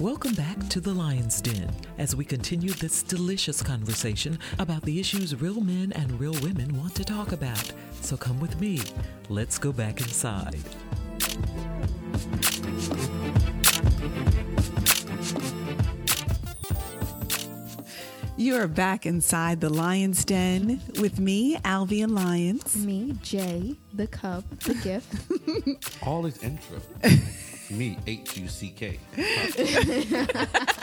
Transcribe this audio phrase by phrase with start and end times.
[0.00, 5.40] Welcome back to the Lion's Den as we continue this delicious conversation about the issues
[5.40, 7.72] real men and real women want to talk about.
[8.00, 8.80] So come with me.
[9.28, 10.58] Let's go back inside.
[18.36, 22.76] You are back inside the Lion's Den with me, Alvian Lyons.
[22.84, 26.02] Me, Jay, the cub, the gift.
[26.02, 26.80] All is intro.
[27.70, 28.98] Me, H U C K.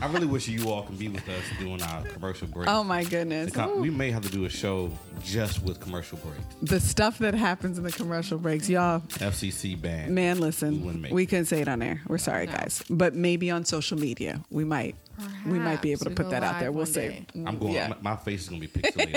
[0.00, 2.68] I really wish you all could be with us doing our commercial break.
[2.68, 3.52] Oh my goodness.
[3.52, 4.90] Com- we may have to do a show
[5.22, 6.42] just with commercial breaks.
[6.62, 9.00] The stuff that happens in the commercial breaks, y'all.
[9.00, 10.14] FCC ban.
[10.14, 11.26] Man, listen, wouldn't we it.
[11.26, 12.00] couldn't say it on air.
[12.06, 12.52] We're sorry, No.
[12.52, 12.82] guys.
[12.88, 14.96] But maybe on social media, we might.
[15.44, 16.72] We might be able to we put that out there.
[16.72, 17.26] We'll one see.
[17.46, 17.74] I'm going.
[17.74, 17.88] Yeah.
[17.88, 19.14] My, my face is gonna be pixelated.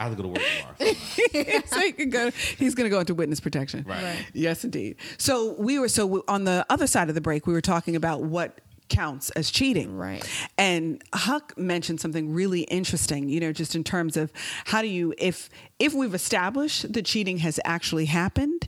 [0.00, 0.42] I have to go to work
[0.78, 0.94] tomorrow.
[1.66, 2.30] so he can go.
[2.30, 3.84] He's going to go into witness protection.
[3.86, 4.02] Right.
[4.02, 4.26] Right.
[4.32, 4.96] Yes, indeed.
[5.18, 7.46] So we were so on the other side of the break.
[7.46, 9.96] We were talking about what counts as cheating.
[9.96, 10.24] Right.
[10.56, 13.28] And Huck mentioned something really interesting.
[13.28, 14.32] You know, just in terms of
[14.66, 18.66] how do you if if we've established the cheating has actually happened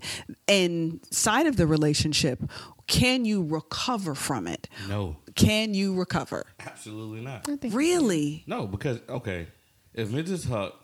[0.49, 2.43] inside of the relationship,
[2.87, 4.69] can you recover from it?
[4.89, 6.45] No, Can you recover?
[6.61, 7.47] absolutely not.
[7.73, 8.45] Really?
[8.47, 9.47] No, because okay,
[9.95, 10.49] if Mrs.
[10.49, 10.75] Huck,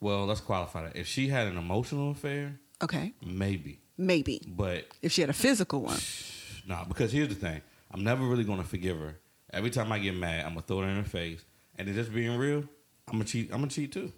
[0.00, 0.96] well, let's qualify that.
[0.96, 3.12] If she had an emotional affair, Okay.
[3.24, 3.80] maybe.
[3.96, 4.40] Maybe.
[4.46, 5.98] But If she had a physical one.
[6.66, 9.18] nah, because here's the thing: I'm never really gonna forgive her.
[9.52, 11.44] Every time I get mad, I'm gonna throw it in her face.
[11.76, 12.58] And if just being real,
[13.06, 13.50] I'm gonna cheat.
[13.52, 14.12] I'm gonna cheat too.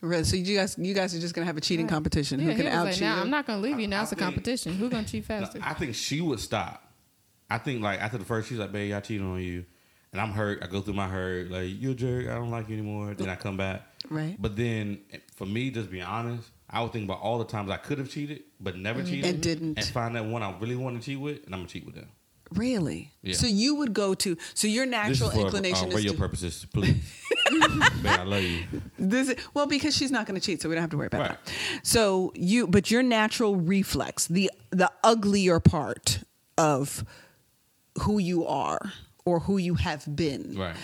[0.00, 0.22] Really?
[0.24, 1.92] So you guys, you guys are just gonna have a cheating Right.
[1.92, 2.38] competition.
[2.38, 3.02] Yeah, Who can out like, cheat?
[3.02, 3.20] now?
[3.20, 3.88] I'm not gonna leave you.
[3.88, 4.74] Now I it's a think- competition.
[4.74, 5.58] Who's gonna cheat No, faster?
[5.62, 6.84] I think she would stop.
[7.50, 9.64] I think like after the first, she's like, "Babe, I cheated on you,"
[10.12, 10.62] and I'm hurt.
[10.62, 12.26] I go through my hurt, like you're a jerk.
[12.28, 13.14] I don't like you anymore.
[13.14, 13.82] Then I come back.
[14.08, 14.36] Right.
[14.40, 15.00] But then,
[15.34, 18.10] for me, just being honest, I would think about all the times I could have
[18.10, 19.08] cheated, but never mm-hmm.
[19.10, 19.78] cheated, And didn't.
[19.78, 21.94] and find that one I really want to cheat with, and I'm gonna cheat with
[21.96, 22.08] them.
[22.54, 23.12] Really?
[23.22, 23.34] Yeah.
[23.34, 26.14] So you would go to so your This natural is for inclination uh, is to,
[26.14, 26.96] purposes, please.
[27.50, 28.64] Babe, I love you.
[28.98, 31.06] this is, well because she's not going to cheat so we don't have to worry
[31.08, 31.44] about Right.
[31.44, 31.52] that.
[31.82, 36.20] So you but your natural reflex, the the uglier part
[36.56, 37.04] of
[38.02, 38.92] who you are
[39.24, 40.54] or who you have been.
[40.56, 40.76] Right.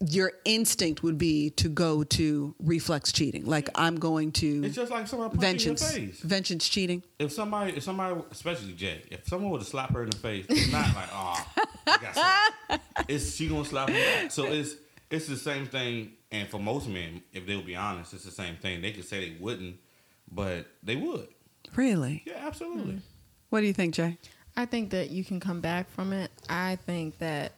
[0.00, 3.46] Your instinct would be to go to reflex cheating.
[3.46, 5.92] Like I'm going to It's just like somebody punch you in vengeance.
[5.94, 6.20] face.
[6.20, 7.02] Vengeance cheating.
[7.18, 10.46] If somebody, if somebody, especially Jay, if someone were to slap her in the face,
[10.48, 11.46] it's not like, oh,
[11.86, 14.30] I got slapped." it's she gonna slap him back.
[14.30, 14.74] So it's
[15.10, 16.12] it's the same thing.
[16.30, 18.80] And for most men, if they'll be honest, it's the same thing.
[18.80, 19.76] They could say they wouldn't,
[20.30, 21.28] but they would.
[21.76, 22.22] Really?
[22.26, 22.94] Yeah, absolutely.
[22.94, 22.98] Hmm.
[23.50, 24.16] What do you think, Jay?
[24.56, 26.30] I think that you can come back from it.
[26.48, 27.52] I think that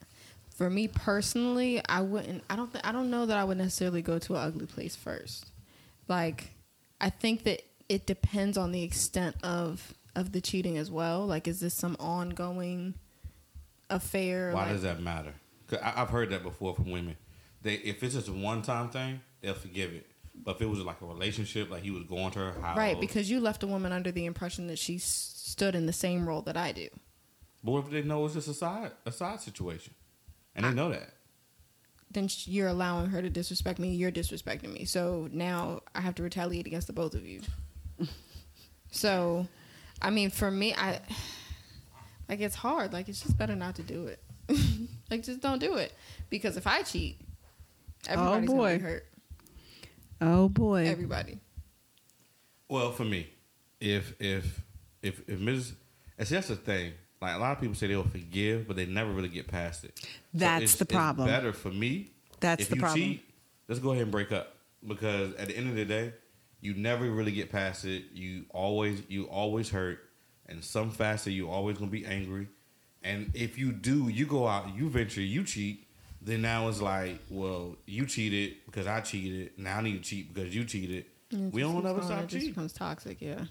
[0.65, 2.43] for me personally, I wouldn't.
[2.49, 2.73] I don't.
[2.73, 5.45] Th- I don't know that I would necessarily go to an ugly place first.
[6.09, 6.55] Like,
[7.03, 7.61] I think that
[7.91, 11.27] it depends on the extent of of the cheating as well.
[11.27, 12.95] Like, is this some ongoing
[13.91, 14.53] affair?
[14.53, 15.35] Why like, does that matter?
[15.67, 17.17] 'Cause I, I've heard that before from women.
[17.61, 20.07] They if it's just a one time thing, they'll forgive it.
[20.35, 22.99] But if it was like a relationship, like he was going to her house, Right,
[22.99, 25.05] because you left a woman under the impression that she s-
[25.45, 26.89] stood in the same role that I do.
[27.63, 29.93] But what if they know it's just a side a side situation,
[30.55, 31.11] and they know that?
[32.11, 33.95] Then you're allowing her to disrespect me.
[33.95, 34.85] You're disrespecting me.
[34.85, 37.41] So now I have to retaliate against the both of you.
[38.93, 39.49] so,
[40.01, 41.01] I mean, for me, I
[42.29, 42.93] like it's hard.
[42.93, 44.23] Like it's just better not to do it.
[45.11, 45.93] like just don't do it
[46.31, 47.21] because if I cheat,
[48.09, 48.57] everybody's boy.
[48.57, 49.07] gonna be hurt.
[50.21, 50.87] Oh boy.
[50.87, 51.39] Everybody.
[52.69, 53.29] Well, for me,
[53.81, 54.63] if if
[55.03, 55.73] if if Mrs.
[56.17, 56.93] And see, that's the thing.
[57.25, 59.99] Like a lot of people say they'll forgive, but they never really get past it.
[60.33, 61.29] That's it's- the problem.
[61.29, 62.11] It's better for me.
[62.41, 63.01] That's if the you problem.
[63.03, 63.25] cheat,
[63.69, 66.13] let's go ahead and break up because at the end of the day,
[66.61, 68.05] you never really get past it.
[68.13, 70.01] You always you always hurt,
[70.47, 72.49] and some facet you always gonna be angry.
[73.03, 75.87] And if you do, you go out, you venture, you cheat.
[76.23, 79.59] Then now it's like, well, you cheated because I cheated.
[79.59, 81.05] Now I need to cheat because you cheated.
[81.53, 82.49] We don't ever Oh, stop it just cheating.
[82.51, 83.21] becomes toxic.
[83.21, 83.45] Yeah.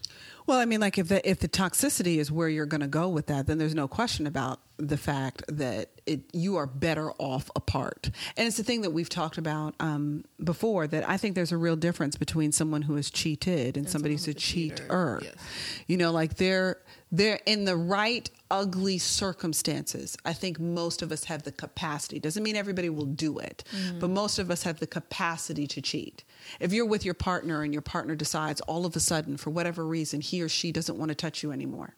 [0.48, 3.10] Well, I mean, like if the if the toxicity is where you're going to go
[3.10, 7.50] with that, then there's no question about the fact that it you are better off
[7.56, 8.10] apart.
[8.36, 11.58] And it's the thing that we've talked about um, before that I think there's a
[11.58, 14.76] real difference between someone who has cheated and, somebody who's a someone who's a cheater.
[14.84, 15.20] cheater.
[15.24, 15.36] Yes.
[15.88, 16.78] You know, like they're
[17.14, 20.18] they're in the right ugly circumstances.
[20.26, 22.20] I think most of us have the capacity.
[22.20, 24.00] Doesn't mean everybody will do it, mm-hmm.
[24.00, 26.24] but most of us have the capacity to cheat.
[26.60, 29.86] If you're with your partner and your partner decides all of a sudden, for whatever
[29.86, 31.96] reason, he or she doesn't want to touch you anymore.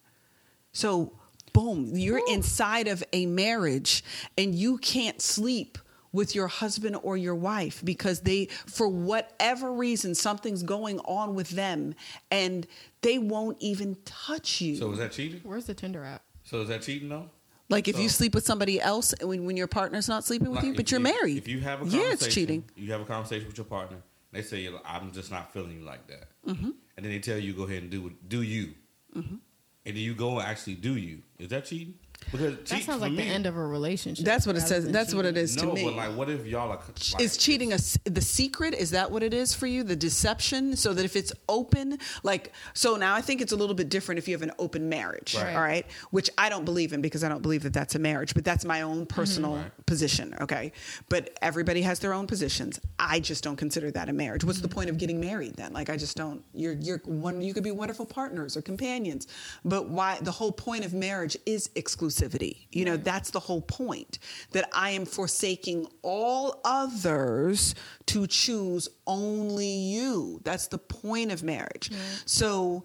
[0.73, 1.13] So,
[1.53, 4.03] boom, you're inside of a marriage
[4.37, 5.77] and you can't sleep
[6.15, 11.49] with your husband or your wife because they, for whatever reason, something's going on with
[11.49, 11.93] them
[12.31, 12.65] and
[13.01, 14.77] they won't even touch you.
[14.77, 15.41] So is that cheating?
[15.43, 16.23] Where's the Tinder app?
[16.43, 17.29] So is that cheating though?
[17.67, 20.65] Like if you sleep with somebody else when, when your partner's not sleeping with Like,
[20.65, 21.37] you, if but you're married.
[21.37, 22.63] If you have a yeah, it's cheating.
[22.75, 23.97] You have a conversation with your partner.
[24.31, 26.71] They say, "I'm just not feeling you like that," Mm-hmm.
[26.97, 28.73] and then they tell you, "Go ahead and do do you,"
[29.15, 29.39] and
[29.85, 31.23] then you go and actually do you.
[31.39, 31.95] Is that cheating?
[32.31, 34.25] Because That cheat sounds like me, the end of a relationship.
[34.25, 34.83] That's what it says.
[34.85, 35.69] than That's what it is cheating.
[35.69, 35.95] is to no, me.
[35.95, 36.79] but like, what if y'all are?
[37.13, 39.95] Like, is cheating a s- the secret is that what it is for you the
[39.95, 43.89] deception so that if it's open like so now i think it's a little bit
[43.89, 45.55] different if you have an open marriage Right.
[45.55, 48.33] all right which i don't believe in because i don't believe that that's a marriage
[48.33, 49.85] but that's my own personal Right.
[49.85, 50.71] position okay
[51.09, 54.67] but everybody has their own positions i just don't consider that a marriage what's the
[54.67, 57.71] point of getting married then like i just don't you're you're one you could be
[57.71, 59.27] wonderful partners or companions
[59.63, 61.69] but why the whole point of marriage is
[62.15, 62.67] exclusivity.
[62.71, 64.19] You know that's the whole point
[64.51, 67.75] that i am forsaking all others
[68.07, 70.41] to choose only you.
[70.43, 71.91] That's the point of marriage.
[72.25, 72.83] So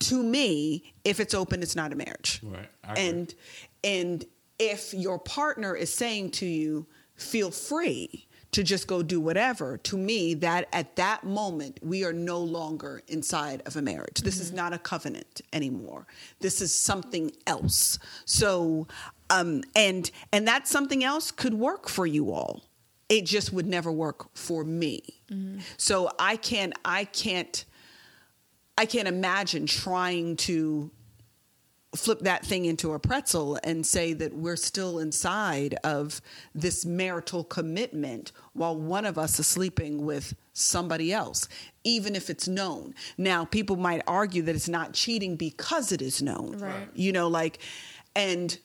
[0.00, 2.40] to me if it's open it's not a marriage.
[2.42, 2.68] Right.
[2.96, 3.34] And
[3.84, 4.24] and
[4.58, 6.86] if your partner is saying to you
[7.16, 12.12] feel free to just go do whatever to me that at that moment we are
[12.12, 14.22] no longer inside of a marriage.
[14.22, 16.06] This is not a covenant anymore.
[16.40, 17.98] This is something else.
[18.24, 18.86] So
[19.30, 22.62] um and and that something else could work for you all.
[23.08, 25.20] It just would never work for me.
[25.76, 27.64] So i can't i can't
[28.76, 30.90] i can't imagine trying to
[31.94, 36.20] flip that thing into a pretzel and say that we're still inside of
[36.54, 41.48] this marital commitment while one of us is sleeping with somebody else,
[41.82, 42.94] even if it's known.
[43.18, 46.58] Now, people might argue that it's not cheating because it is known.
[46.58, 46.88] Right.
[46.94, 47.58] You know, like,
[48.14, 48.56] and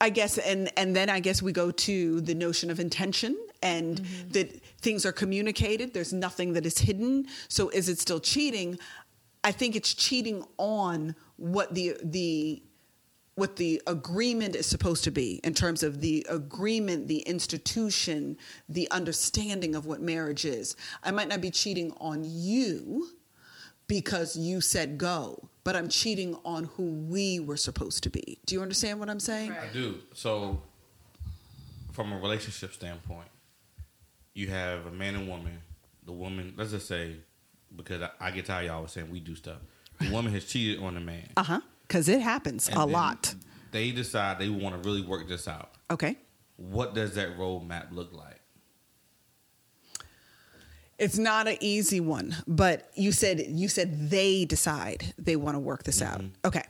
[0.00, 4.00] I guess, and and then I guess we go to the notion of intention and
[4.00, 4.28] mm-hmm.
[4.30, 5.94] that things are communicated.
[5.94, 7.26] There's nothing that is hidden.
[7.48, 8.78] So is it still cheating?
[9.44, 12.62] I think it's cheating on what the the
[13.36, 18.36] what the agreement is supposed to be in terms of the agreement, the institution,
[18.68, 20.76] the understanding of what marriage is.
[21.02, 23.08] I might not be cheating on you
[23.88, 28.38] because you said go, but I'm cheating on who we were supposed to be.
[28.46, 29.52] Do you understand what I'm saying?
[29.52, 29.98] I do.
[30.12, 30.62] So,
[31.92, 33.28] from a relationship standpoint,
[34.34, 35.58] you have a man and woman.
[36.06, 37.16] The woman, let's just say,
[37.74, 39.58] because I, I get tired, y'all was saying we do stuff.
[40.00, 41.28] The woman has cheated on the man.
[41.36, 41.60] Uh huh.
[41.86, 43.34] Because it happens And a lot.
[43.70, 45.70] They decide they want to really work this out.
[45.90, 46.16] Okay.
[46.56, 48.40] What does that roadmap look like?
[50.98, 55.58] It's not an easy one, but you said you said they decide they want to
[55.58, 56.22] work this out.
[56.44, 56.62] Okay.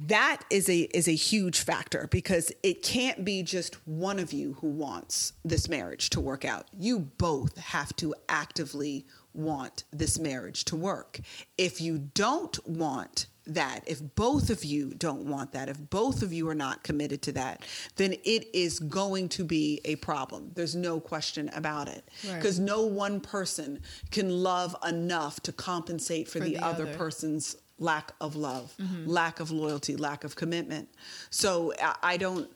[0.00, 4.54] That is a is a huge factor because it can't be just one of you
[4.54, 6.66] who wants this marriage to work out.
[6.78, 11.20] You both have to actively want this marriage to work.
[11.58, 16.32] If you don't want that, if both of you don't want that, if both of
[16.32, 17.62] you are not committed to that,
[17.96, 20.50] then it is going to be a problem.
[20.54, 22.08] There's no question about it.
[22.26, 22.36] Right.
[22.36, 27.56] Because no one person can love enough to compensate for, For the, the other, person's
[27.78, 29.06] lack of love, mm-hmm.
[29.06, 30.88] lack of loyalty, lack of commitment.
[31.30, 31.72] So
[32.02, 32.50] I don't.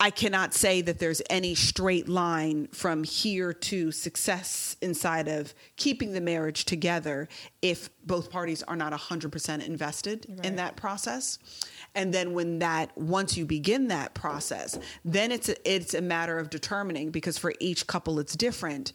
[0.00, 6.12] I cannot say that there's any straight line from here to success inside of keeping
[6.12, 7.28] the marriage together
[7.62, 11.40] if both parties are not 100% invested in that process.
[11.96, 16.38] And then when that once you begin that process, then it's a, it's a matter
[16.38, 18.92] of determining because for each couple it's different.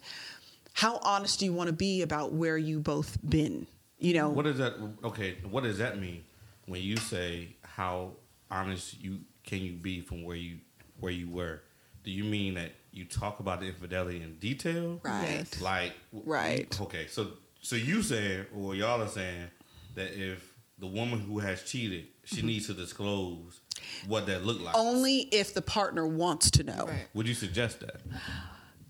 [0.72, 3.66] How honest do you want to be about where you both been?
[3.98, 4.74] You know, What does that?
[5.04, 6.24] Okay, what does that mean
[6.64, 8.12] when you say how
[8.50, 10.58] honest you can you be from where you
[11.04, 11.60] where you were?
[12.02, 15.00] Do you mean that you talk about the infidelity in detail?
[15.04, 15.44] Right.
[15.60, 16.80] Like Right.
[16.80, 17.28] Okay, so
[17.62, 19.48] so you saying or y'all are saying
[19.94, 22.46] that if the woman who has cheated, she Mm-hmm.
[22.46, 23.60] needs to disclose
[24.08, 24.74] what that looked like.
[24.76, 26.86] only if the partner wants to know.
[26.88, 27.06] Right.
[27.14, 28.00] Would you suggest that?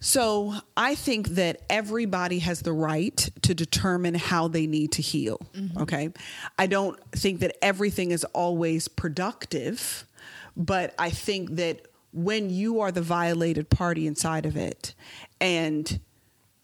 [0.00, 5.40] So I think that everybody has the right to determine how they need to heal.
[5.78, 6.10] Okay.
[6.58, 10.04] I don't think that everything is always productive,
[10.56, 14.94] but I think that when you are the violated party inside of it
[15.40, 16.00] and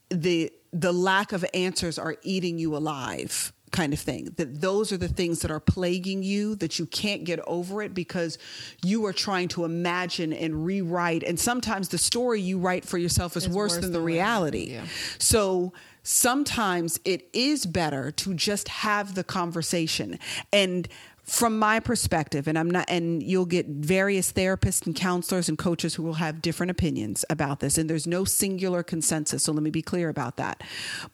[0.08, 4.96] the the lack of answers are eating you alive kind of thing that those are
[4.96, 8.38] the things that are plaguing you that you can't get over it because
[8.84, 11.22] you are trying to imagine and rewrite.
[11.22, 14.20] And sometimes the story you write for yourself is worse, worse than the than reality
[14.20, 14.84] reality, yeah.
[15.18, 20.18] so sometimes it is better to just have the conversation.
[20.52, 20.88] And
[21.30, 25.94] from my perspective and I'm not and you'll get various therapists and counselors and coaches
[25.94, 29.70] who will have different opinions about this and there's no singular consensus so let me
[29.70, 30.62] be clear about that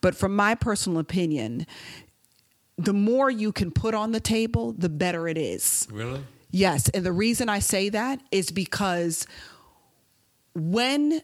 [0.00, 1.66] but from my personal opinion
[2.78, 6.22] the more you can put on the table the better it is Really?
[6.50, 6.88] Yes.
[6.90, 9.26] And the reason I say that is because
[10.54, 11.20] when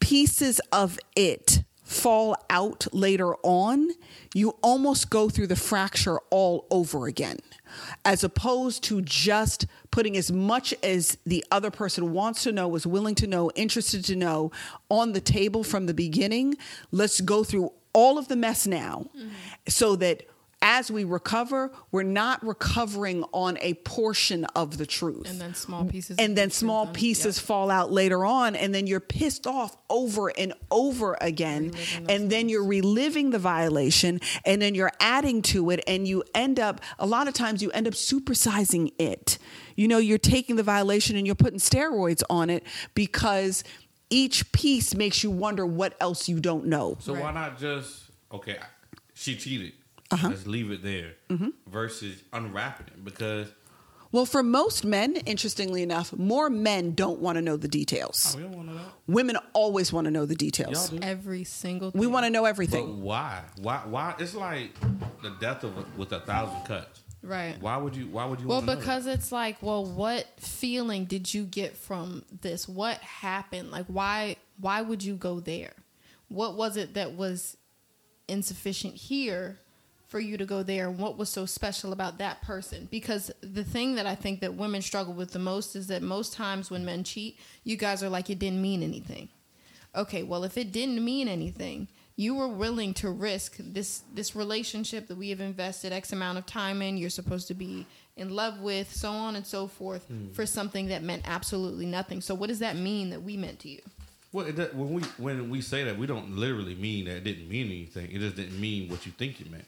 [0.00, 3.88] pieces of it fall out later on,
[4.34, 7.38] you almost go through the fracture all over again,
[8.04, 12.86] as opposed to just putting as much as the other person wants to know, is
[12.86, 14.52] willing to know, interested to know
[14.88, 16.56] on the table from the beginning.
[16.90, 19.28] Let's go through all of the mess now mm-hmm.
[19.68, 20.22] so that
[20.62, 25.28] as we recover, we're not recovering on a portion of the truth.
[25.28, 27.46] And then small pieces And then small truth, pieces yep.
[27.46, 28.54] fall out later on.
[28.54, 31.70] And then you're pissed off over and over again.
[31.70, 34.20] Reliving those And then you're reliving the violation.
[34.44, 35.82] And then you're adding to it.
[35.86, 39.38] And you end up, a lot of times, you end up supersizing it.
[39.76, 42.64] You know, you're taking the violation and you're putting steroids on it
[42.94, 43.64] because
[44.10, 46.98] each piece makes you wonder what else you don't know.
[47.00, 48.58] So why not just okay?
[49.14, 49.72] She cheated.
[50.10, 50.28] Uh-huh.
[50.28, 51.12] Let's leave it there.
[51.28, 51.48] Mm-hmm.
[51.68, 53.48] Versus unwrapping it because
[54.12, 58.34] Well, for most men, interestingly enough, more men don't want to know the details.
[58.34, 58.80] oh, we don't want to know.
[59.06, 60.88] Women always want to know the Y'all details.
[60.90, 60.98] do.
[61.00, 61.92] Every single.
[61.94, 63.02] We want to know But everything.
[63.02, 63.42] why?
[63.60, 63.82] Why?
[63.86, 64.14] Why?
[64.18, 64.72] It's like
[65.22, 67.02] the death of a, with a thousand cuts.
[67.22, 67.56] Right.
[67.60, 68.06] Why would you?
[68.08, 68.48] Why would you?
[68.48, 72.66] Well, wanna know because it's like, well, what feeling did you get from this?
[72.66, 73.70] What happened?
[73.70, 74.36] Like, why?
[74.58, 75.74] Why would you go there?
[76.28, 77.56] What was it that was
[78.26, 79.58] insufficient here
[80.10, 80.88] for you to go there?
[80.88, 82.88] And what was so special about that person?
[82.90, 86.34] Because the thing that I think that women struggle with the most is that most
[86.34, 89.28] times when men cheat, you guys are like, it didn't mean anything.
[89.94, 95.08] Okay, well, if it didn't mean anything, you were willing to risk this this relationship
[95.08, 96.98] that we have invested X amount of time in.
[96.98, 97.86] You're supposed to be
[98.16, 100.30] in love with, so on and so forth, hmm.
[100.32, 102.20] for something that meant absolutely nothing.
[102.20, 103.80] So, what does that mean that we meant to you?
[104.32, 107.48] Well, it, when we when we say that, we don't literally mean that it didn't
[107.48, 108.12] mean anything.
[108.12, 109.64] It just didn't mean what you think it meant.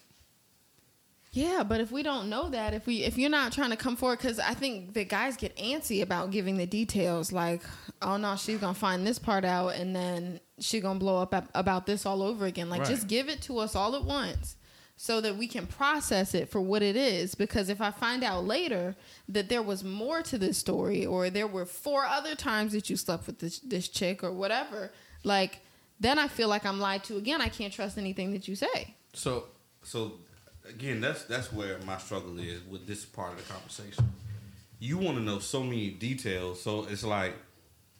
[1.34, 3.96] Yeah, but if we don't know that, if we if you're not trying to come
[3.96, 7.62] forward, because I think that guys get antsy about giving the details, like,
[8.02, 11.86] oh no, she's gonna find this part out, and then she's gonna blow up about
[11.86, 12.68] this all over again.
[12.68, 12.90] Like, Right.
[12.90, 14.56] just give it to us all at once,
[14.98, 17.34] so that we can process it for what it is.
[17.34, 18.94] Because if I find out later
[19.26, 22.96] that there was more to this story, or there were four other times that you
[22.96, 24.92] slept with this this chick, or whatever,
[25.24, 25.60] like,
[25.98, 27.40] then I feel like I'm lied to again.
[27.40, 28.96] I can't trust anything that you say.
[29.14, 29.44] So,
[29.82, 30.12] so
[30.68, 34.12] again, that's that's where my struggle is with this part of the conversation.
[34.78, 37.34] You want to know so many details, so it's like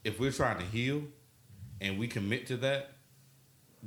[0.04, 1.02] if we're trying to heal
[1.80, 2.90] and we commit to that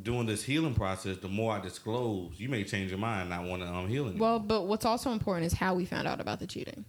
[0.01, 3.44] during this healing process, the more I disclose, you may change your mind, and not
[3.46, 4.27] want to um, heal anymore.
[4.29, 6.84] Well, but what's also important is how we found out about the cheating.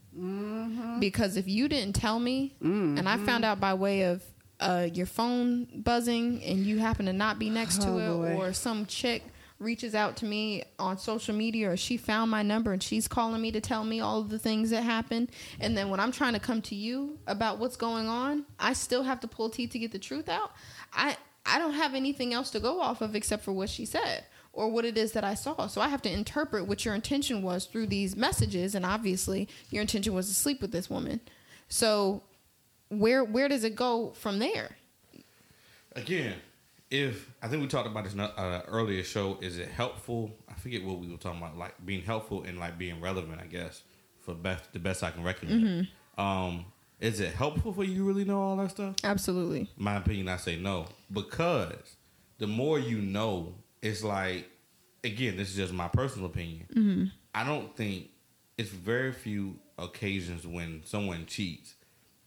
[0.99, 4.25] Because if you didn't tell me, and I found out by way of
[4.59, 8.43] uh, your phone buzzing, and you happen to not be next to Oh, it, boy.
[8.43, 9.23] or some chick
[9.59, 13.41] reaches out to me on social media, or she found my number and she's calling
[13.41, 16.35] me to tell me all of the things that happened, and then when I'm trying
[16.35, 19.79] to come to you about what's going on, I still have to pull teeth to
[19.79, 20.53] get the truth out.
[20.93, 24.25] I I don't have anything else to go off of except for what she said
[24.53, 25.69] or what it is that I saw.
[25.69, 29.83] So I have to interpret what your intention was through these messages, and obviously your
[29.83, 31.21] intention was to sleep with this woman.
[31.69, 32.23] So
[32.89, 34.77] where where does it go from there?
[35.97, 36.35] again,
[36.91, 40.31] if I think we talked about this uh, earlier show, is it helpful?
[40.49, 43.41] I forget what we were talking about, like being helpful and like being relevant.
[43.41, 43.83] I guess
[44.21, 45.89] for best the best I can recommend.
[46.19, 46.67] Um,
[47.01, 48.95] is it helpful for you to really know all that stuff?
[49.05, 49.69] Absolutely.
[49.77, 51.97] my opinion, I say no because
[52.39, 54.49] the more you know, it's like
[55.05, 56.67] again, this is just my personal opinion.
[57.35, 58.11] I don't think
[58.57, 61.75] it's very few occasions when someone cheats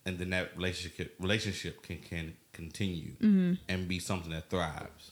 [0.10, 3.54] and then that relationship relationship can can continue mm-hmm.
[3.70, 5.12] and be something that thrives.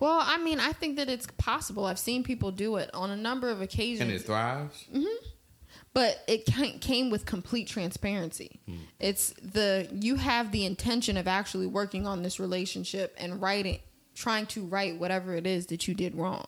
[0.00, 1.86] Well, I mean, I think that it's possible.
[1.86, 4.00] I've seen people do it on a number of occasions.
[4.00, 4.84] And it thrives.
[4.92, 5.26] Mm-hmm.
[5.94, 6.44] but it
[6.80, 8.60] came with complete transparency.
[8.66, 8.76] Hmm.
[8.98, 13.78] It's the you have the intention of actually working on this relationship and writing,
[14.14, 16.46] trying to right whatever it is that you did wrong.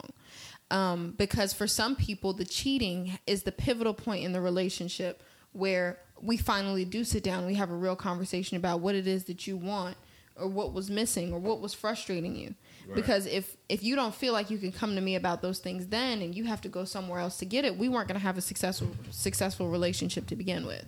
[0.71, 5.23] Um, because for some people, the cheating is the pivotal point in the relationship
[5.55, 9.07] where we finally do sit down and we have a real conversation about what it
[9.07, 9.97] is that you want
[10.37, 12.55] or what was missing or what was frustrating you.
[12.87, 12.97] Right.
[12.97, 15.87] because if if you don't feel like you can come to me about those things
[15.87, 18.23] then and you have to go somewhere else to get it we weren't going to
[18.23, 20.85] have a successful successful relationship to begin with.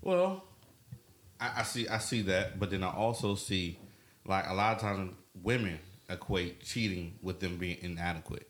[0.00, 0.44] Well,
[1.38, 3.78] I, I see I see that, but then I also see
[4.24, 5.12] like a lot of times
[5.42, 8.49] women equate cheating with them being inadequate,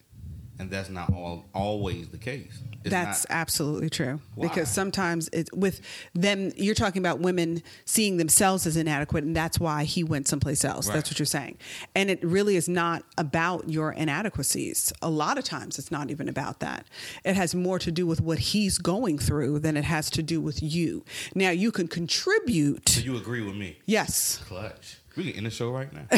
[0.61, 2.63] and that's not all always the case.
[2.83, 4.21] It's That's not, absolutely true.
[4.35, 4.49] Why?
[4.49, 5.81] Because sometimes it's with
[6.15, 10.65] them, you're talking about women seeing themselves as inadequate, and that's why he went someplace
[10.65, 10.87] else.
[10.87, 10.95] Right.
[10.95, 11.59] That's what you're saying.
[11.95, 14.93] And it really is not about your inadequacies.
[15.03, 16.87] A lot of times it's not even about that.
[17.25, 20.41] It has more to do with what he's going through than it has to do
[20.41, 21.05] with you.
[21.35, 22.85] Now, you can contribute.
[22.85, 23.79] do you agree with me?
[23.85, 24.43] Yes.
[24.47, 25.00] Clutch.
[25.17, 26.07] We can end the show right now.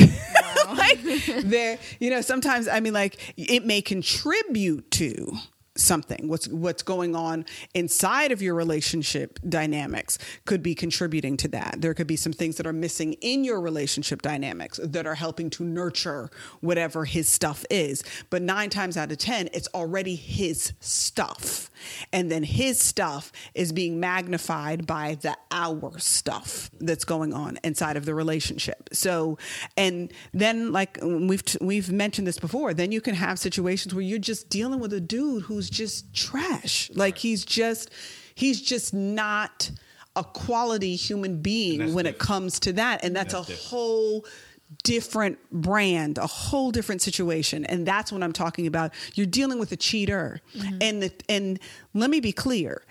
[0.74, 1.00] like
[1.42, 5.36] there you know sometimes i mean like it may contribute to
[5.76, 6.28] something.
[6.28, 11.76] What's what's going on inside of your relationship dynamics could be contributing to that.
[11.78, 15.50] There could be some things that are missing in your relationship dynamics that are helping
[15.50, 18.04] to nurture whatever his stuff is.
[18.28, 21.70] But 9 times out of 10 it's already his stuff.
[22.12, 27.96] And then his stuff is being magnified by the our stuff that's going on inside
[27.96, 28.90] of the relationship.
[28.92, 29.38] So
[29.76, 34.18] and then like we've we've mentioned this before then you can have situations where you're
[34.18, 37.90] just dealing with a dude who's just trash like he's just
[38.34, 39.70] he's just not
[40.16, 43.68] a quality human being that's when it comes to that and that's, That's a different.
[43.70, 44.26] whole
[44.84, 47.64] different brand, a whole different situation.
[47.66, 48.92] And that's what I'm talking about.
[49.14, 50.40] You're dealing with a cheater.
[50.56, 50.78] Mm-hmm.
[50.80, 51.58] And the, and
[51.94, 52.82] let me be clear.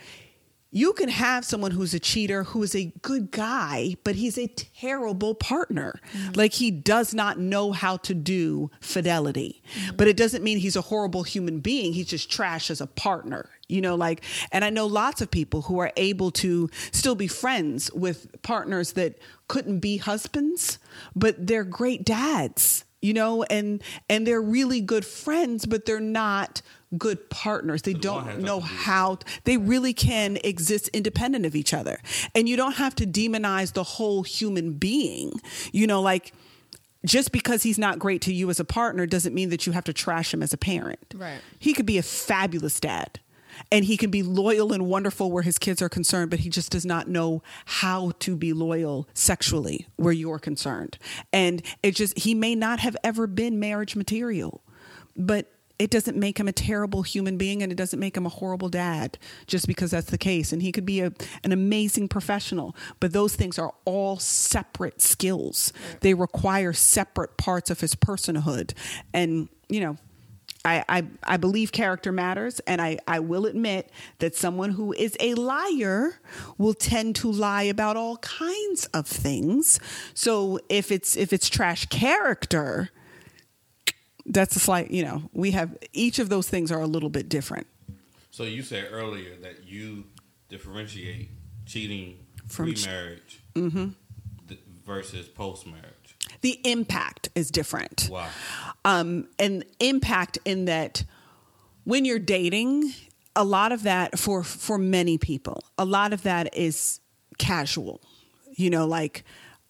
[0.74, 4.48] You can have someone who's a cheater who is a good guy, but he's a
[4.48, 6.00] terrible partner.
[6.13, 6.32] Mm-hmm.
[6.34, 9.62] Like he does not know how to do fidelity.
[9.75, 9.98] Mm-hmm.
[9.98, 11.92] But it doesn't mean he's a horrible human being.
[11.92, 13.50] He's just trash as a partner.
[13.68, 17.28] You know, like, and I know lots of people who are able to still be
[17.28, 20.80] friends with partners that couldn't be husbands,
[21.16, 26.62] but they're great dads, you know, and and they're really good friends, but they're not
[26.98, 27.83] good partners.
[27.83, 31.74] They don't know nothing to do with how they really can exist independent of each
[31.74, 32.00] other.
[32.36, 35.33] And you don't have to demonize the whole human being.
[35.71, 36.33] You know, like
[37.05, 39.86] just because he's not great to you as a partner doesn't mean that you have
[39.86, 41.00] to trash him as a parent.
[41.15, 41.39] Right.
[41.60, 43.19] He could be a fabulous dad.
[43.71, 46.71] And he can be loyal and wonderful where his kids are concerned, but he just
[46.71, 50.98] does not know how to be loyal sexually where you're concerned.
[51.31, 54.63] And it just, he may not have ever been marriage material,
[55.15, 55.51] but
[55.82, 58.70] it doesn't make him a terrible human being and it doesn't make him a horrible
[58.70, 60.54] dad just because that's the case.
[60.54, 61.12] And he could be a,
[61.44, 65.74] an amazing professional, but those things are all separate skills.
[66.02, 68.74] They require separate parts of his personhood.
[69.12, 69.98] And, you know,
[70.63, 73.89] I, I, I believe character matters, and I, I will admit
[74.20, 76.20] that someone who is a liar
[76.60, 79.80] will tend to lie about all kinds of things.
[80.13, 82.91] So if it's if it's trash character,
[84.25, 87.27] that's a slight you know we have each of those things are a little bit
[87.29, 87.67] different.
[88.31, 90.05] So you said earlier that you
[90.49, 91.29] differentiate
[91.65, 93.89] cheating From pre-marriage Mm-hmm.
[94.47, 96.15] th- versus post-marriage.
[96.41, 98.05] The impact is different.
[98.10, 98.29] Why?
[98.86, 101.03] um, and impact in that
[101.84, 102.93] when you're dating,
[103.36, 106.99] a lot of that for for many people, a lot of that is
[107.38, 108.01] casual.
[108.55, 109.23] You know, like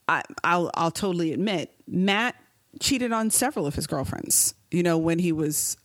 [0.08, 2.36] I, I'll I'll totally admit, Matt
[2.80, 4.54] cheated on several of his girlfriends.
[4.70, 5.78] You know, when he was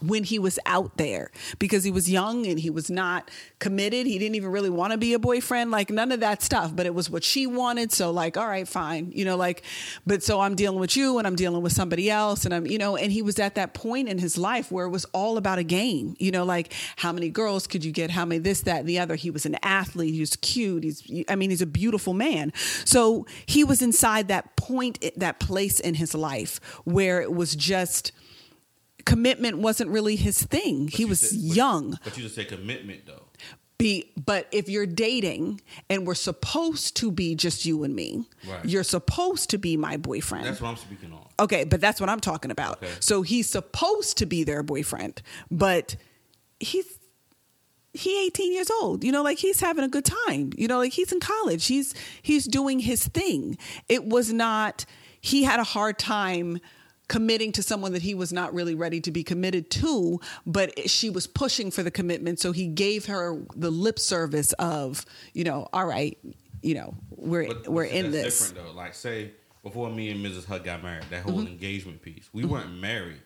[0.00, 3.30] when he was out there because he was young and he was not
[3.60, 4.06] committed.
[4.06, 6.84] He didn't even really want to be a boyfriend, like none of that stuff, but
[6.84, 7.92] it was what she wanted.
[7.92, 9.62] So, like, all right, fine, you know, like,
[10.04, 12.44] but so I'm dealing with you and I'm dealing with somebody else.
[12.44, 14.90] And I'm, you know, and he was at that point in his life where it
[14.90, 18.10] was all about a game, you know, like how many girls could you get?
[18.10, 19.14] How many this, that, and the other?
[19.14, 20.12] He was an athlete.
[20.12, 20.82] He was cute.
[20.82, 22.52] He's, I mean, he's a beautiful man.
[22.84, 28.10] So he was inside that point, that place in his life where it was just,
[29.04, 30.88] commitment wasn't really his thing.
[30.88, 31.98] he you was said- but- young.
[32.04, 33.22] But you just say commitment though.
[33.76, 38.64] Be but if you're dating and we're supposed to be just you and me, Right.
[38.64, 40.46] you're supposed to be my boyfriend.
[40.46, 41.26] That's what I'm speaking on.
[41.40, 42.80] okay, but that's what I'm talking about.
[42.82, 42.92] Okay.
[43.00, 45.96] So he's supposed to be their boyfriend, but
[46.60, 46.86] he's
[47.92, 49.04] he 18 years old.
[49.04, 50.50] You know, like he's having a good time.
[50.56, 51.66] You know, like he's in college.
[51.66, 53.58] He's he's doing his thing.
[53.88, 54.84] It was not
[55.20, 56.60] he had a hard time
[57.08, 61.10] committing to someone that he was not really ready to be committed to, but she
[61.10, 65.68] was pushing for the commitment, so he gave her the lip service of, you know,
[65.72, 66.16] all right,
[66.62, 68.48] you know, we're But, we're in this.
[68.48, 68.72] different though.
[68.74, 70.46] Like say before me and Mrs.
[70.46, 71.46] Huck got married, that whole Mm-hmm.
[71.48, 72.28] engagement piece.
[72.32, 73.20] We weren't married,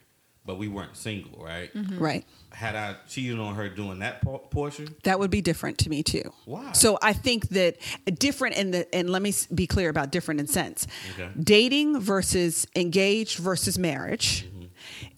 [0.48, 1.72] but we weren't single, right?
[1.74, 1.98] Mm-hmm.
[1.98, 2.24] Right.
[2.52, 6.02] Had I cheated on her doing that por- portion, That would be different to me
[6.02, 6.32] too.
[6.46, 6.72] Why?
[6.72, 7.76] So I think that
[8.18, 10.87] different in the and let me be clear about different in sense.
[11.12, 11.28] Okay.
[11.38, 14.46] Dating versus engaged versus marriage.
[14.46, 14.64] Mm-hmm.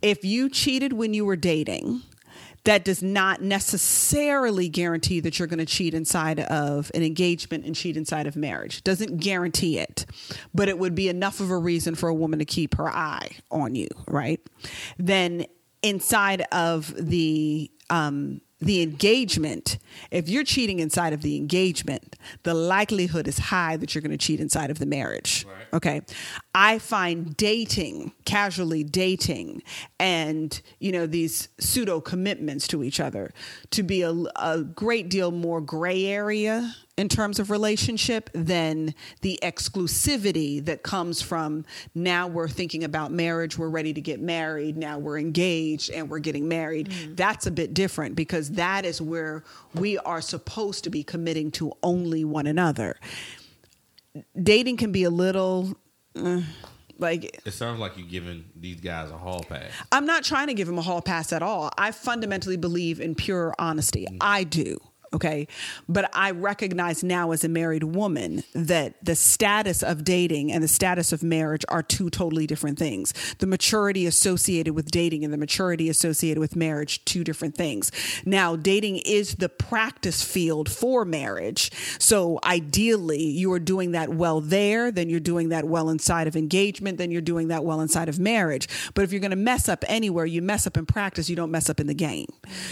[0.02, 2.02] If you cheated when you were dating,
[2.64, 7.75] that does not necessarily guarantee that you're going to cheat inside of an engagement and
[7.75, 8.85] cheat inside of marriage.
[8.85, 10.07] Doesn't guarantee it,
[10.55, 13.31] but it would be enough of a reason for a woman to keep her eye
[13.51, 14.40] on you, right?
[14.99, 15.46] Then
[15.83, 19.79] inside of the um, the engagement,
[20.11, 24.18] if you're cheating inside of the engagement, the likelihood is high that you're going to
[24.18, 25.46] cheat inside of the marriage.
[25.49, 25.66] Right.
[25.73, 26.03] Okay.
[26.55, 29.62] I find dating, casually dating,
[29.99, 33.33] and, you know, these pseudo commitments to each other
[33.70, 39.38] to be a, a great deal more gray area in terms of relationship than the
[39.42, 44.98] exclusivity that comes from now we're thinking about marriage, we're ready to get married, now
[44.98, 46.92] we're engaged and we're getting married.
[47.16, 51.72] That's a bit different because that is where we are supposed to be committing to
[51.82, 53.00] only one another.
[54.40, 55.74] Dating can be a little
[56.14, 56.42] uh,
[56.98, 59.70] like It sounds like you're giving these guys a hall pass.
[59.90, 61.70] I'm not trying to give them a hall pass at all.
[61.78, 64.06] I fundamentally believe in pure honesty.
[64.20, 64.76] I do.
[65.12, 65.49] Okay.
[65.88, 70.68] But I recognize now as a married woman that the status of dating and the
[70.68, 73.12] status of marriage are two totally different things.
[73.38, 77.90] The maturity associated with dating and the maturity associated with marriage, two different things.
[78.25, 81.73] Now, dating is the practice field for marriage.
[81.99, 86.37] So ideally, you are doing that well there, then you're doing that well inside of
[86.37, 88.68] engagement, then you're doing that well inside of marriage.
[88.94, 91.51] But if you're going to mess up anywhere, you mess up in practice, you don't
[91.51, 92.29] mess up in the game.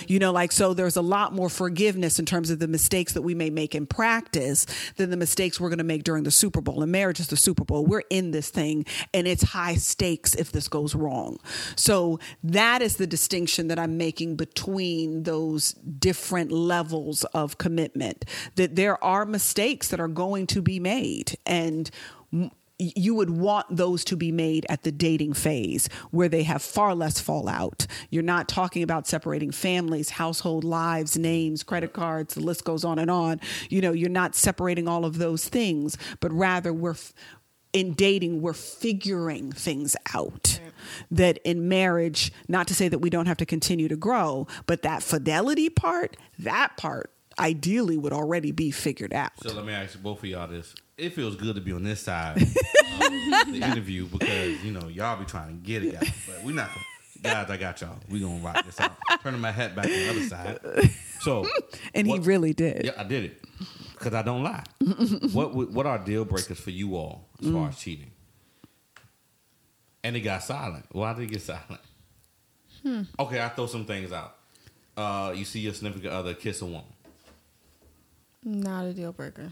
[0.07, 3.23] You know, like, so there's a lot more forgiveness in terms of the mistakes that
[3.23, 6.61] we may make in practice than the mistakes we're going to make during the Super
[6.61, 6.83] Bowl.
[6.83, 7.87] And marriage is the Super Bowl.
[7.87, 11.39] We're in this thing and it's high stakes if this goes wrong.
[11.75, 18.25] So that is the distinction that I'm making between those different levels of commitment.
[18.57, 21.37] That there are mistakes that are going to be made.
[21.47, 21.91] And
[22.79, 26.95] you would want those to be made at the dating phase where they have far
[26.95, 27.87] less fallout.
[28.11, 32.99] You're not talking about separating families, household lives, names, credit cards, the list goes on
[32.99, 33.41] and on.
[33.69, 37.13] You know, you're not separating all of those things, but rather we're f-
[37.73, 40.61] in dating, we're figuring things out.
[41.11, 44.83] That in marriage, not to say that we don't have to continue to grow, but
[44.83, 49.33] that fidelity part, that part ideally would already be figured out.
[49.43, 50.75] So let me ask both of y'all this.
[50.99, 55.17] It feels good to be on this side of the interview because, you know, y'all
[55.19, 56.13] be trying to get it, guys.
[56.27, 56.71] But we're not.
[57.23, 57.97] Guys, I got y'all.
[58.11, 58.93] we going to rock this out.
[59.23, 60.91] Turning my hat back to the other side.
[61.21, 61.47] So.
[61.95, 62.85] and what- he really did.
[62.87, 63.43] Yeah, I did it.
[63.93, 64.65] Because I don't lie.
[65.33, 68.13] what What are deal breakers for you all as far as cheating?
[70.05, 70.87] And it got silent.
[70.93, 71.81] Why did it get silent?
[73.19, 74.37] Okay, I throw some things out.
[74.97, 76.85] Uh, you see your significant other kiss a woman.
[78.45, 79.51] Not a deal breaker.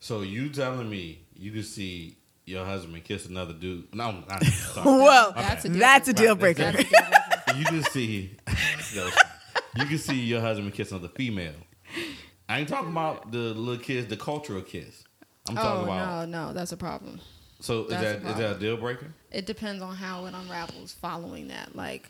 [0.00, 3.94] So you telling me you can see your husband kiss another dude?
[3.94, 4.84] No, not, sorry.
[4.86, 6.72] Well, That's a deal that's a deal breaker.
[6.72, 6.88] breaker.
[6.90, 8.36] That's a you can see
[8.96, 9.08] no,
[9.76, 11.54] you can see your husband kiss another female.
[12.48, 15.04] I ain't talking about the little kiss, the cultural kiss.
[15.48, 16.28] I'm talking Oh about.
[16.28, 17.20] no, no, that's a problem.
[17.60, 18.60] So is That's that a is that a problem.
[18.60, 19.06] deal breaker?
[19.32, 21.74] It depends on how it unravels following that.
[21.74, 22.08] Like,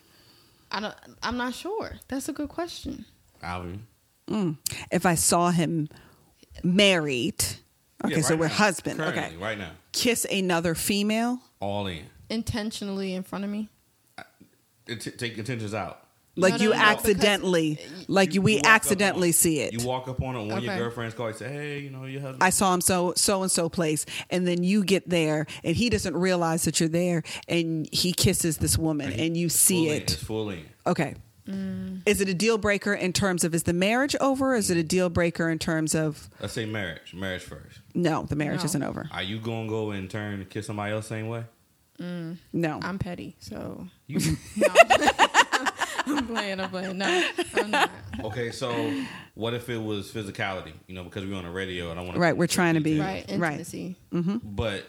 [0.71, 0.93] I don't.
[1.23, 1.93] I'm not sure.
[2.07, 3.05] That's a good question.
[3.41, 3.87] Alvin.
[4.29, 4.57] Mm.
[4.91, 5.89] if I saw him
[6.63, 7.43] married,
[8.05, 8.53] okay, Yeah, so right we're now.
[8.53, 12.03] husband, Currently, okay, right now, kiss another female, all in.
[12.29, 13.69] Intentionally in front of me.
[14.87, 16.03] It t- take intentions out.
[16.35, 19.59] like No, you no, no, because- accidentally, like you, we walk up accidentally on- see
[19.59, 19.73] it.
[19.73, 22.05] You walk up on it, one of your girlfriends call you, say, "Hey, you know
[22.05, 25.45] your husband." I saw him so so and so place, and then you get there,
[25.63, 29.89] and he doesn't realize that you're there, and he kisses this woman, and you see
[29.89, 30.03] it.
[30.11, 30.65] It's full in.
[30.87, 31.15] Okay.
[31.49, 32.01] Mm.
[32.05, 34.53] Is it a deal breaker in terms of is the marriage over?
[34.55, 37.13] Is it a deal breaker in terms of Let's say marriage.
[37.13, 37.79] Marriage first.
[37.95, 38.65] no, the marriage No.
[38.65, 39.09] isn't over.
[39.11, 41.43] Are you gonna go and turn and kiss somebody else same way?
[42.53, 42.79] No.
[42.81, 44.19] I'm petty, so You
[44.55, 44.67] no.
[46.05, 46.59] I'm playing.
[46.59, 46.97] I'm playing.
[46.97, 47.91] No, I'm not.
[48.23, 48.51] okay?
[48.51, 48.93] So
[49.35, 50.71] what if it was physicality?
[50.87, 52.99] You know, because we're on the radio, and I want Right, we're trying to be-
[52.99, 53.59] Right, Right.
[53.59, 53.95] intimacy.
[54.11, 54.85] but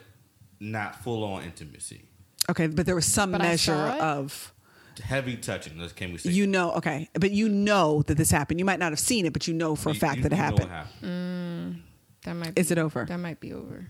[0.59, 2.03] not full on intimacy.
[2.49, 4.01] Okay, but there was some But I measure saw it.
[4.01, 4.53] of
[5.01, 5.77] Heavy touching.
[5.77, 8.59] Let's can we say you know, okay, but you know that this happened.
[8.59, 10.31] You might not have seen it, but you know for a You- fact you- that
[10.31, 10.69] it you know happened.
[10.69, 11.75] what happened.
[11.75, 11.81] Mm,
[12.23, 12.53] that might.
[12.59, 13.05] Is be, it over?
[13.05, 13.87] That might be over.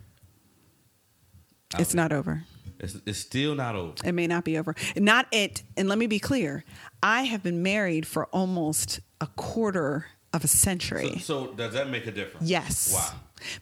[1.80, 2.43] It's not over.
[2.80, 3.93] It's, it's still not over.
[4.04, 4.76] It may not be over.
[4.97, 5.63] Not it.
[5.78, 6.63] And let me be clear.
[7.02, 11.12] I have been married for almost a quarter of a century.
[11.19, 12.50] So, so does that make a difference?
[12.50, 12.93] Yes.
[12.93, 13.13] Why?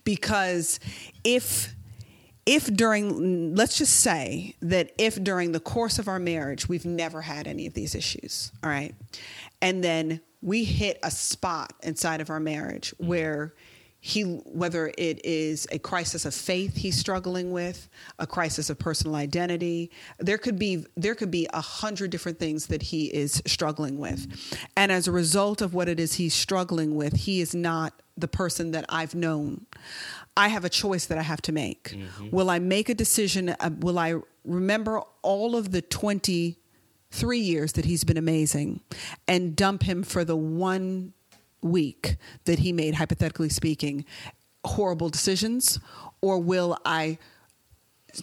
[0.03, 0.79] Because
[1.23, 1.75] if
[2.45, 7.21] if during let's just say that if during the course of our marriage we've never
[7.21, 8.95] had any of these issues, all right?
[9.61, 13.53] And then we hit a spot inside of our marriage where
[14.01, 19.15] he whether it is a crisis of faith he's struggling with a crisis of personal
[19.15, 23.97] identity there could be there could be a hundred different things that he is struggling
[23.99, 24.25] with
[24.77, 28.27] and as a result of what it is he's struggling with he is not the
[28.27, 29.65] person that i've known
[30.37, 31.95] i have a choice that i have to make
[32.31, 37.85] will i make a decision uh, will i remember all of the 23 years that
[37.85, 38.81] he's been amazing
[39.27, 41.13] and dump him for the one
[41.61, 44.05] week that he made, hypothetically speaking,
[44.65, 45.79] horrible decisions?
[46.21, 47.17] Or will I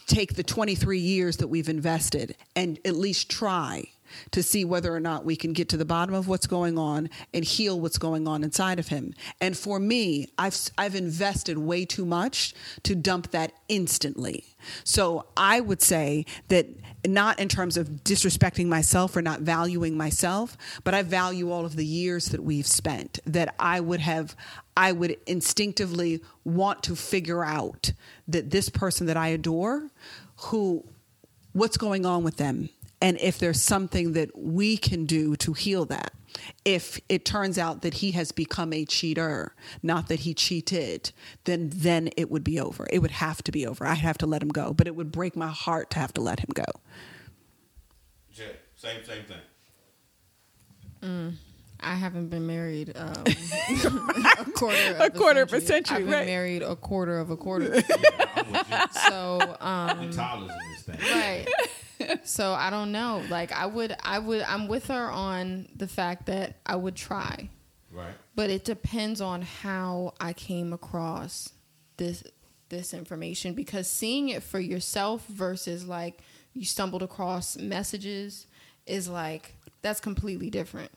[0.06, 3.88] take the 23 years that we've invested and at least try
[4.31, 7.11] to see whether or not we can get to the bottom of what's going on
[7.33, 9.14] and heal what's going on inside of him.
[9.40, 14.45] And for me, I've I've invested way too much to dump that instantly.
[14.85, 16.66] So I would say that
[17.07, 21.77] not in terms of disrespecting myself or not valuing myself, but I value all of
[21.77, 24.37] the years that we've spent that I would have
[24.77, 27.92] I would instinctively want to figure out
[28.29, 29.90] that this person that I adore
[30.37, 30.85] who
[31.53, 32.69] what's going on with them
[33.00, 36.12] and if there's something that we can do to heal that.
[36.66, 41.12] If it turns out that he has become a cheater, not that he cheated,
[41.44, 42.87] then then it would be over.
[42.92, 43.87] It would have to be over.
[43.87, 46.20] I'd have to let him go, but it would break my heart to have to
[46.20, 46.64] let him go.
[48.35, 49.38] Yeah, same same thing.
[51.80, 53.12] I haven't been married um,
[54.38, 56.26] a quarter of A quarter of a century, I've been right.
[56.26, 57.76] married a quarter of a quarter.
[57.76, 57.82] Yeah,
[58.37, 58.76] I'm with you.
[59.09, 61.18] so um, The toddlers in this thing.
[61.18, 61.46] right.
[62.25, 63.23] So I don't know.
[63.31, 67.49] Like I would, I would, I'm with her on the fact that I would try,
[67.92, 68.14] Right.
[68.35, 71.53] but it depends on how I came across
[71.97, 72.23] this
[72.69, 76.19] this information because seeing it for yourself versus like
[76.53, 78.47] you stumbled across messages
[78.87, 80.90] is like that's completely different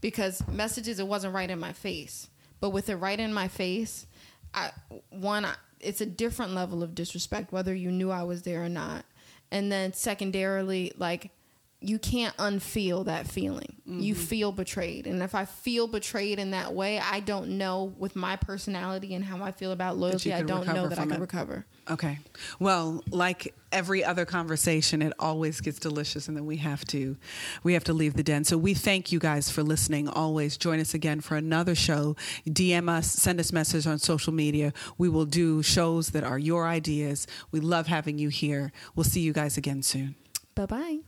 [0.00, 2.28] because messages it wasn't right in my face
[2.60, 4.06] but with it right in my face
[4.54, 4.70] i
[5.10, 8.68] one I- it's a different level of disrespect whether you knew i was there or
[8.68, 9.04] not
[9.50, 11.30] and then secondarily like
[11.80, 14.24] you can't unfeel that feeling you mm-hmm.
[14.24, 18.36] feel betrayed and if i feel betrayed in that way i don't know with my
[18.36, 21.20] personality and how i feel about loyalty i don't know that i can it.
[21.20, 22.18] recover Okay.
[22.58, 27.16] Well, like every other conversation, it always gets delicious, and then we have to,
[27.62, 28.44] we have to leave the den.
[28.44, 30.08] So we thank you guys for listening.
[30.08, 32.16] Always join us again for another show.
[32.46, 34.72] DM us, send us messages on social media.
[34.98, 37.26] We will do shows that are your ideas.
[37.50, 38.72] We love having you here.
[38.94, 40.14] We'll see you guys again soon.
[40.54, 40.98] bye-bye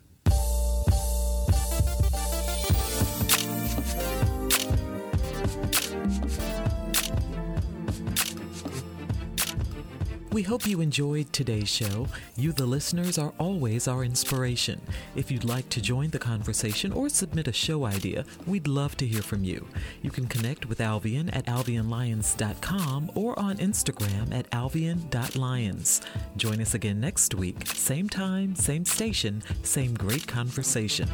[10.32, 12.06] We hope you enjoyed today's show.
[12.36, 14.80] You, the listeners, are always our inspiration.
[15.16, 19.06] If you'd like to join the conversation or submit a show idea, we'd love to
[19.06, 19.66] hear from you.
[20.02, 26.00] You can connect with Alvian at alvianlions.com or on Instagram at alvian.lions.
[26.36, 31.08] Join us again next week, same time, same station, same great conversation.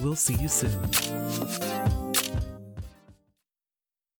[0.00, 2.09] We'll see you soon.